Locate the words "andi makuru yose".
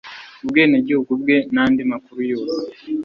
1.63-2.59